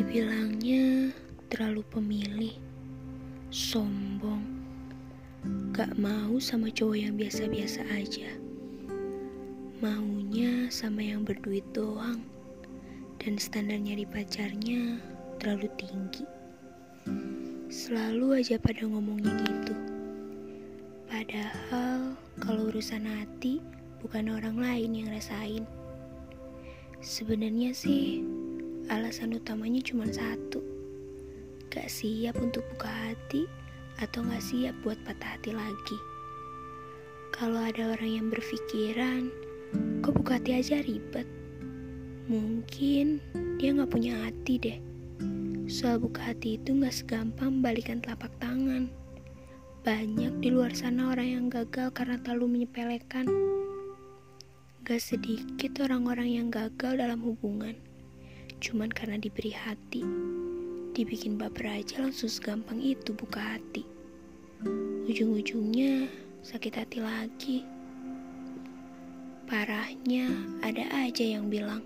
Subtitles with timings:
[0.00, 1.12] Dibilangnya
[1.52, 2.56] terlalu pemilih,
[3.52, 4.40] sombong,
[5.76, 8.32] gak mau sama cowok yang biasa-biasa aja.
[9.84, 12.24] Maunya sama yang berduit doang,
[13.20, 14.96] dan standarnya di pacarnya
[15.36, 16.24] terlalu tinggi.
[17.68, 19.76] Selalu aja pada ngomongnya gitu.
[21.12, 23.60] Padahal kalau urusan hati
[24.00, 25.68] bukan orang lain yang rasain.
[27.04, 28.39] Sebenarnya sih
[28.90, 30.58] alasan utamanya cuma satu.
[31.70, 33.46] Gak siap untuk buka hati
[34.02, 35.98] atau gak siap buat patah hati lagi.
[37.30, 39.30] Kalau ada orang yang berpikiran,
[40.02, 41.24] kok buka hati aja ribet?
[42.26, 43.22] Mungkin
[43.62, 44.78] dia gak punya hati deh.
[45.70, 48.90] Soal buka hati itu gak segampang balikan telapak tangan.
[49.86, 53.30] Banyak di luar sana orang yang gagal karena terlalu menyepelekan.
[54.82, 57.89] Gak sedikit orang-orang yang gagal dalam hubungan.
[58.60, 60.04] Cuman karena diberi hati.
[60.92, 63.88] Dibikin baper aja langsung segampang itu buka hati.
[65.08, 66.12] Ujung-ujungnya
[66.44, 67.64] sakit hati lagi.
[69.48, 70.30] Parahnya
[70.62, 71.82] ada aja yang bilang,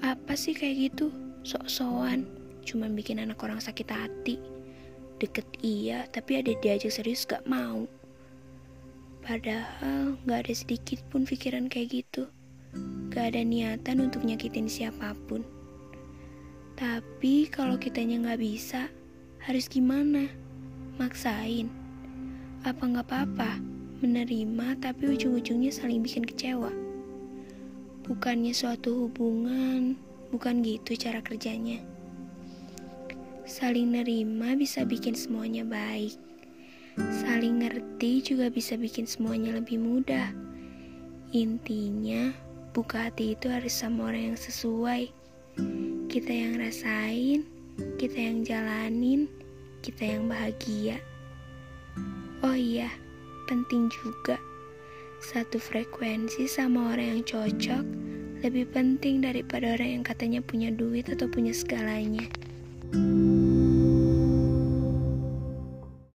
[0.00, 1.12] apa sih kayak gitu?
[1.44, 2.24] Sok-sokan,
[2.64, 4.40] cuman bikin anak orang sakit hati.
[5.20, 7.84] Deket iya, tapi ada diajak serius gak mau.
[9.20, 12.32] Padahal gak ada sedikit pun pikiran kayak gitu.
[13.12, 15.44] Gak ada niatan untuk nyakitin siapa pun.
[16.80, 18.88] Tapi kalau kitanya gak bisa,
[19.44, 20.32] harus gimana?
[20.96, 21.68] Maksain?
[22.64, 23.60] Apa gak apa-apa?
[24.00, 26.72] Menerima tapi ujung-ujungnya saling bikin kecewa.
[28.08, 29.92] Bukannya suatu hubungan,
[30.32, 31.84] bukan gitu cara kerjanya.
[33.44, 36.16] Saling nerima bisa bikin semuanya baik.
[36.96, 40.32] Saling ngerti juga bisa bikin semuanya lebih mudah.
[41.36, 42.32] Intinya,
[42.72, 45.12] buka hati itu harus sama orang yang sesuai.
[46.10, 47.46] Kita yang rasain,
[47.94, 49.30] kita yang jalanin,
[49.78, 50.98] kita yang bahagia.
[52.42, 52.90] Oh iya,
[53.46, 54.34] penting juga.
[55.22, 57.84] Satu frekuensi sama orang yang cocok
[58.42, 62.26] lebih penting daripada orang yang katanya punya duit atau punya segalanya.
[62.90, 63.29] thank you